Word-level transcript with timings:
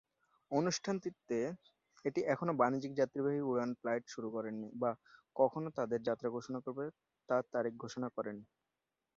অনুষ্ঠানটিতে, 0.51 1.39
এটি 2.05 2.19
এখনও 2.33 2.53
বাণিজ্যিক 2.61 2.93
যাত্রীবাহী 2.95 3.39
উড়ান 3.43 3.71
ফ্লাইট 3.79 4.03
শুরু 4.07 4.27
করেনি, 4.35 4.67
বা 4.75 4.91
কখন 5.35 5.63
তাদের 5.77 5.99
যাত্রা 6.07 6.27
শুরু 6.35 6.59
করবে 6.65 6.85
তার 7.29 7.43
তারিখ 7.53 7.73
ঘোষণা 7.83 8.07
করেনি। 8.15 8.43